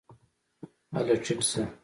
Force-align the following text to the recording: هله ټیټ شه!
هله 0.93 1.15
ټیټ 1.23 1.39
شه! 1.49 1.63